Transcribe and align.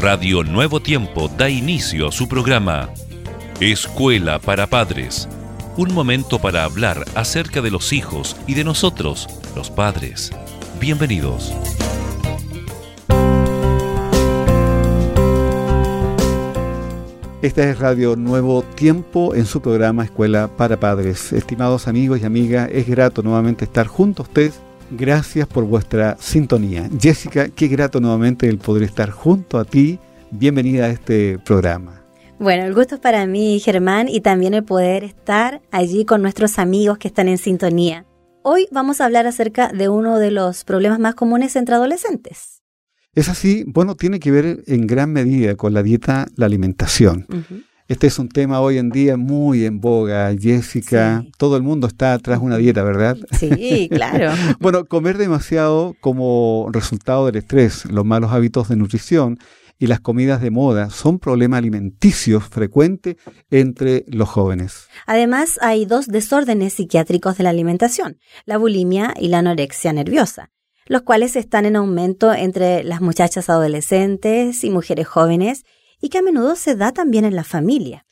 Radio 0.00 0.44
Nuevo 0.44 0.78
Tiempo 0.78 1.26
da 1.26 1.50
inicio 1.50 2.06
a 2.06 2.12
su 2.12 2.28
programa 2.28 2.88
Escuela 3.58 4.38
para 4.38 4.68
Padres. 4.68 5.28
Un 5.76 5.92
momento 5.92 6.38
para 6.38 6.62
hablar 6.62 7.04
acerca 7.16 7.62
de 7.62 7.72
los 7.72 7.92
hijos 7.92 8.36
y 8.46 8.54
de 8.54 8.62
nosotros, 8.62 9.26
los 9.56 9.70
padres. 9.72 10.30
Bienvenidos. 10.78 11.52
Esta 17.42 17.68
es 17.68 17.80
Radio 17.80 18.14
Nuevo 18.14 18.62
Tiempo 18.62 19.34
en 19.34 19.46
su 19.46 19.60
programa 19.60 20.04
Escuela 20.04 20.48
para 20.56 20.78
Padres. 20.78 21.32
Estimados 21.32 21.88
amigos 21.88 22.20
y 22.20 22.24
amigas, 22.24 22.68
es 22.72 22.86
grato 22.86 23.24
nuevamente 23.24 23.64
estar 23.64 23.88
junto 23.88 24.22
a 24.22 24.26
ustedes. 24.26 24.60
Gracias 24.90 25.46
por 25.46 25.64
vuestra 25.64 26.16
sintonía. 26.18 26.88
Jessica, 26.98 27.48
qué 27.50 27.68
grato 27.68 28.00
nuevamente 28.00 28.48
el 28.48 28.58
poder 28.58 28.84
estar 28.84 29.10
junto 29.10 29.58
a 29.58 29.64
ti. 29.64 29.98
Bienvenida 30.30 30.86
a 30.86 30.88
este 30.88 31.38
programa. 31.38 32.02
Bueno, 32.38 32.64
el 32.64 32.74
gusto 32.74 32.94
es 32.94 33.00
para 33.00 33.26
mí, 33.26 33.60
Germán, 33.60 34.08
y 34.08 34.20
también 34.20 34.54
el 34.54 34.64
poder 34.64 35.04
estar 35.04 35.60
allí 35.70 36.04
con 36.04 36.22
nuestros 36.22 36.58
amigos 36.58 36.96
que 36.96 37.08
están 37.08 37.28
en 37.28 37.36
sintonía. 37.36 38.06
Hoy 38.42 38.66
vamos 38.70 39.00
a 39.00 39.04
hablar 39.04 39.26
acerca 39.26 39.68
de 39.68 39.88
uno 39.88 40.18
de 40.18 40.30
los 40.30 40.64
problemas 40.64 40.98
más 40.98 41.14
comunes 41.14 41.54
entre 41.56 41.74
adolescentes. 41.74 42.62
Es 43.14 43.28
así, 43.28 43.64
bueno, 43.66 43.96
tiene 43.96 44.20
que 44.20 44.30
ver 44.30 44.62
en 44.66 44.86
gran 44.86 45.12
medida 45.12 45.56
con 45.56 45.74
la 45.74 45.82
dieta, 45.82 46.28
la 46.36 46.46
alimentación. 46.46 47.26
Este 47.88 48.06
es 48.06 48.18
un 48.18 48.28
tema 48.28 48.60
hoy 48.60 48.76
en 48.76 48.90
día 48.90 49.16
muy 49.16 49.64
en 49.64 49.80
boga, 49.80 50.30
Jessica. 50.38 51.24
Todo 51.38 51.56
el 51.56 51.62
mundo 51.62 51.86
está 51.86 52.18
tras 52.18 52.38
una 52.38 52.58
dieta, 52.58 52.82
¿verdad? 52.82 53.16
Sí, 53.38 53.88
claro. 53.90 54.30
bueno, 54.60 54.84
comer 54.84 55.16
demasiado 55.16 55.96
como 56.02 56.68
resultado 56.70 57.24
del 57.24 57.36
estrés, 57.36 57.86
los 57.86 58.04
malos 58.04 58.30
hábitos 58.30 58.68
de 58.68 58.76
nutrición 58.76 59.38
y 59.78 59.86
las 59.86 60.00
comidas 60.00 60.42
de 60.42 60.50
moda 60.50 60.90
son 60.90 61.18
problemas 61.18 61.58
alimenticios 61.58 62.44
frecuentes 62.44 63.16
entre 63.50 64.04
los 64.08 64.28
jóvenes. 64.28 64.86
Además, 65.06 65.58
hay 65.62 65.86
dos 65.86 66.08
desórdenes 66.08 66.74
psiquiátricos 66.74 67.38
de 67.38 67.44
la 67.44 67.50
alimentación, 67.50 68.18
la 68.44 68.58
bulimia 68.58 69.14
y 69.18 69.28
la 69.28 69.38
anorexia 69.38 69.94
nerviosa 69.94 70.50
los 70.90 71.02
cuales 71.02 71.36
están 71.36 71.66
en 71.66 71.76
aumento 71.76 72.32
entre 72.32 72.82
las 72.82 73.02
muchachas 73.02 73.50
adolescentes 73.50 74.64
y 74.64 74.70
mujeres 74.70 75.06
jóvenes 75.06 75.64
y 76.00 76.08
que 76.08 76.18
a 76.18 76.22
menudo 76.22 76.56
se 76.56 76.76
da 76.76 76.92
también 76.92 77.24
en 77.24 77.36
la 77.36 77.44
familia. 77.44 78.04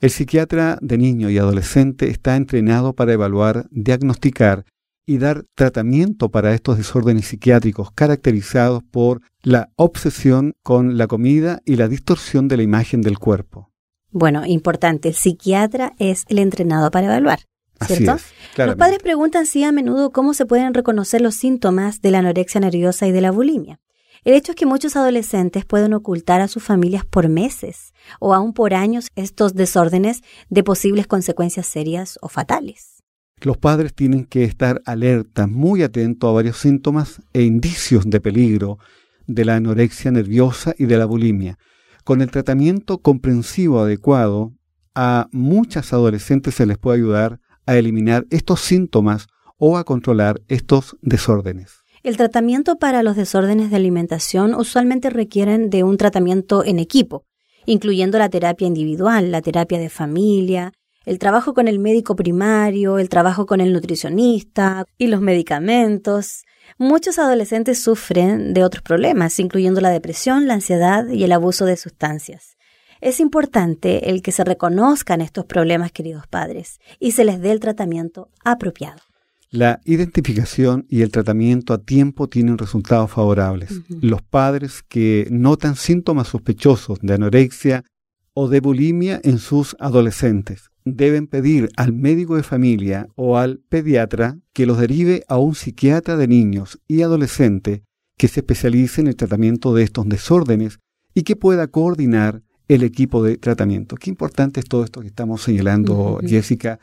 El 0.00 0.10
psiquiatra 0.10 0.78
de 0.80 0.96
niño 0.96 1.28
y 1.28 1.38
adolescente 1.38 2.08
está 2.08 2.36
entrenado 2.36 2.94
para 2.94 3.12
evaluar, 3.12 3.66
diagnosticar 3.70 4.64
y 5.04 5.18
dar 5.18 5.44
tratamiento 5.54 6.30
para 6.30 6.54
estos 6.54 6.78
desórdenes 6.78 7.26
psiquiátricos 7.26 7.90
caracterizados 7.92 8.82
por 8.82 9.20
la 9.42 9.70
obsesión 9.76 10.54
con 10.62 10.96
la 10.96 11.06
comida 11.06 11.60
y 11.64 11.76
la 11.76 11.88
distorsión 11.88 12.48
de 12.48 12.56
la 12.56 12.62
imagen 12.62 13.02
del 13.02 13.18
cuerpo. 13.18 13.70
Bueno, 14.10 14.46
importante, 14.46 15.08
el 15.08 15.14
psiquiatra 15.14 15.92
es 15.98 16.24
el 16.28 16.38
entrenado 16.38 16.90
para 16.90 17.06
evaluar. 17.06 17.40
¿cierto? 17.86 18.16
los 18.56 18.76
padres 18.76 18.98
preguntan 19.00 19.46
si 19.46 19.64
a 19.64 19.72
menudo 19.72 20.12
cómo 20.12 20.34
se 20.34 20.46
pueden 20.46 20.74
reconocer 20.74 21.20
los 21.20 21.34
síntomas 21.34 22.00
de 22.00 22.10
la 22.10 22.18
anorexia 22.18 22.60
nerviosa 22.60 23.06
y 23.06 23.12
de 23.12 23.20
la 23.20 23.30
bulimia. 23.30 23.80
El 24.22 24.34
hecho 24.34 24.52
es 24.52 24.56
que 24.56 24.66
muchos 24.66 24.96
adolescentes 24.96 25.64
pueden 25.64 25.94
ocultar 25.94 26.42
a 26.42 26.48
sus 26.48 26.62
familias 26.62 27.06
por 27.06 27.28
meses 27.28 27.94
o 28.18 28.34
aún 28.34 28.52
por 28.52 28.74
años 28.74 29.08
estos 29.16 29.54
desórdenes 29.54 30.22
de 30.50 30.62
posibles 30.62 31.06
consecuencias 31.06 31.66
serias 31.66 32.18
o 32.20 32.28
fatales. 32.28 33.02
Los 33.40 33.56
padres 33.56 33.94
tienen 33.94 34.26
que 34.26 34.44
estar 34.44 34.82
alerta, 34.84 35.46
muy 35.46 35.82
atentos 35.82 36.28
a 36.28 36.34
varios 36.34 36.58
síntomas 36.58 37.22
e 37.32 37.42
indicios 37.42 38.10
de 38.10 38.20
peligro 38.20 38.78
de 39.26 39.46
la 39.46 39.56
anorexia 39.56 40.10
nerviosa 40.10 40.74
y 40.76 40.84
de 40.84 40.98
la 40.98 41.06
bulimia. 41.06 41.58
Con 42.04 42.20
el 42.20 42.30
tratamiento 42.30 42.98
comprensivo 42.98 43.80
adecuado, 43.80 44.52
a 44.94 45.28
muchas 45.32 45.94
adolescentes 45.94 46.56
se 46.56 46.66
les 46.66 46.76
puede 46.76 46.98
ayudar 46.98 47.40
a 47.64 47.78
eliminar 47.78 48.26
estos 48.28 48.60
síntomas 48.60 49.28
o 49.56 49.78
a 49.78 49.84
controlar 49.84 50.42
estos 50.48 50.98
desórdenes. 51.00 51.79
El 52.02 52.16
tratamiento 52.16 52.76
para 52.76 53.02
los 53.02 53.14
desórdenes 53.14 53.68
de 53.70 53.76
alimentación 53.76 54.54
usualmente 54.54 55.10
requieren 55.10 55.68
de 55.68 55.84
un 55.84 55.98
tratamiento 55.98 56.64
en 56.64 56.78
equipo, 56.78 57.26
incluyendo 57.66 58.18
la 58.18 58.30
terapia 58.30 58.66
individual, 58.66 59.30
la 59.30 59.42
terapia 59.42 59.78
de 59.78 59.90
familia, 59.90 60.72
el 61.04 61.18
trabajo 61.18 61.52
con 61.52 61.68
el 61.68 61.78
médico 61.78 62.16
primario, 62.16 62.98
el 62.98 63.10
trabajo 63.10 63.44
con 63.44 63.60
el 63.60 63.74
nutricionista 63.74 64.86
y 64.96 65.08
los 65.08 65.20
medicamentos. 65.20 66.44
Muchos 66.78 67.18
adolescentes 67.18 67.82
sufren 67.82 68.54
de 68.54 68.64
otros 68.64 68.82
problemas, 68.82 69.38
incluyendo 69.38 69.82
la 69.82 69.90
depresión, 69.90 70.46
la 70.46 70.54
ansiedad 70.54 71.06
y 71.06 71.24
el 71.24 71.32
abuso 71.32 71.66
de 71.66 71.76
sustancias. 71.76 72.56
Es 73.02 73.20
importante 73.20 74.08
el 74.08 74.22
que 74.22 74.32
se 74.32 74.44
reconozcan 74.44 75.20
estos 75.20 75.44
problemas, 75.44 75.92
queridos 75.92 76.26
padres, 76.26 76.78
y 76.98 77.12
se 77.12 77.24
les 77.24 77.42
dé 77.42 77.50
el 77.50 77.60
tratamiento 77.60 78.30
apropiado. 78.42 79.09
La 79.52 79.80
identificación 79.84 80.86
y 80.88 81.02
el 81.02 81.10
tratamiento 81.10 81.74
a 81.74 81.78
tiempo 81.78 82.28
tienen 82.28 82.56
resultados 82.56 83.10
favorables. 83.10 83.82
Los 83.88 84.22
padres 84.22 84.84
que 84.88 85.26
notan 85.30 85.74
síntomas 85.74 86.28
sospechosos 86.28 87.00
de 87.02 87.14
anorexia 87.14 87.84
o 88.32 88.48
de 88.48 88.60
bulimia 88.60 89.20
en 89.24 89.38
sus 89.38 89.76
adolescentes 89.80 90.70
deben 90.84 91.26
pedir 91.26 91.68
al 91.76 91.92
médico 91.92 92.36
de 92.36 92.44
familia 92.44 93.08
o 93.16 93.38
al 93.38 93.58
pediatra 93.68 94.38
que 94.52 94.66
los 94.66 94.78
derive 94.78 95.24
a 95.26 95.38
un 95.38 95.56
psiquiatra 95.56 96.16
de 96.16 96.28
niños 96.28 96.78
y 96.86 97.02
adolescentes 97.02 97.82
que 98.16 98.28
se 98.28 98.40
especialice 98.40 99.00
en 99.00 99.08
el 99.08 99.16
tratamiento 99.16 99.74
de 99.74 99.82
estos 99.82 100.08
desórdenes 100.08 100.78
y 101.12 101.22
que 101.22 101.34
pueda 101.34 101.66
coordinar 101.66 102.42
el 102.68 102.84
equipo 102.84 103.22
de 103.24 103.36
tratamiento. 103.36 103.96
Qué 103.96 104.10
importante 104.10 104.60
es 104.60 104.66
todo 104.66 104.84
esto 104.84 105.00
que 105.00 105.08
estamos 105.08 105.42
señalando, 105.42 106.20
Jessica, 106.24 106.78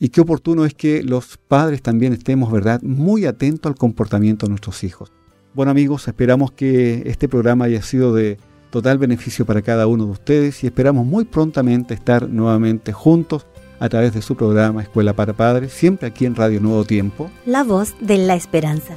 y 0.00 0.08
qué 0.08 0.22
oportuno 0.22 0.64
es 0.64 0.74
que 0.74 1.02
los 1.02 1.36
padres 1.36 1.82
también 1.82 2.14
estemos, 2.14 2.50
¿verdad?, 2.50 2.80
muy 2.82 3.26
atentos 3.26 3.70
al 3.70 3.76
comportamiento 3.76 4.46
de 4.46 4.50
nuestros 4.50 4.82
hijos. 4.82 5.12
Bueno 5.52 5.70
amigos, 5.70 6.08
esperamos 6.08 6.52
que 6.52 7.02
este 7.04 7.28
programa 7.28 7.66
haya 7.66 7.82
sido 7.82 8.14
de 8.14 8.38
total 8.70 8.98
beneficio 8.98 9.44
para 9.44 9.62
cada 9.62 9.86
uno 9.86 10.06
de 10.06 10.12
ustedes 10.12 10.64
y 10.64 10.66
esperamos 10.66 11.04
muy 11.04 11.24
prontamente 11.26 11.92
estar 11.92 12.28
nuevamente 12.28 12.92
juntos 12.92 13.46
a 13.78 13.88
través 13.88 14.14
de 14.14 14.22
su 14.22 14.36
programa 14.36 14.82
Escuela 14.82 15.12
para 15.12 15.34
Padres, 15.34 15.72
siempre 15.72 16.08
aquí 16.08 16.24
en 16.24 16.34
Radio 16.34 16.60
Nuevo 16.60 16.84
Tiempo. 16.84 17.30
La 17.44 17.62
voz 17.62 17.94
de 18.00 18.18
la 18.18 18.36
esperanza. 18.36 18.94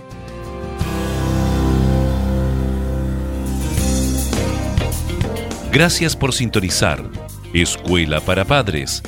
Gracias 5.72 6.16
por 6.16 6.34
sintonizar 6.34 7.04
Escuela 7.54 8.22
para 8.22 8.46
Padres. 8.46 9.02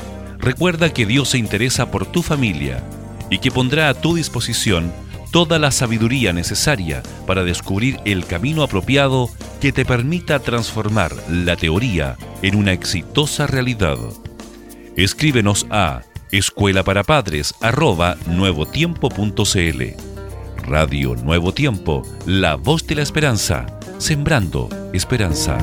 Recuerda 0.45 0.93
que 0.93 1.07
Dios 1.07 1.29
se 1.29 1.39
interesa 1.39 1.89
por 1.89 2.05
tu 2.05 2.21
familia 2.21 2.83
y 3.31 3.39
que 3.39 3.49
pondrá 3.49 3.89
a 3.89 3.95
tu 3.95 4.13
disposición 4.13 4.93
toda 5.31 5.57
la 5.57 5.71
sabiduría 5.71 6.33
necesaria 6.33 7.01
para 7.25 7.43
descubrir 7.43 7.99
el 8.05 8.27
camino 8.27 8.61
apropiado 8.61 9.31
que 9.59 9.71
te 9.71 9.85
permita 9.85 10.37
transformar 10.37 11.15
la 11.31 11.55
teoría 11.55 12.15
en 12.43 12.55
una 12.57 12.73
exitosa 12.73 13.47
realidad. 13.47 13.97
Escríbenos 14.95 15.65
a 15.71 16.03
escuela 16.31 16.83
para 16.83 17.03
padres 17.03 17.55
nuevotiempo.cl. 18.27 19.83
Radio 20.57 21.15
Nuevo 21.15 21.53
Tiempo, 21.55 22.03
la 22.27 22.53
voz 22.53 22.85
de 22.85 22.93
la 22.93 23.01
esperanza, 23.01 23.65
sembrando 23.97 24.69
esperanza. 24.93 25.57